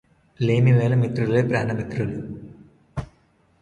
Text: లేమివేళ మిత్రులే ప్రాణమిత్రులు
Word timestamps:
లేమివేళ 0.39 0.93
మిత్రులే 0.95 1.41
ప్రాణమిత్రులు 1.41 2.19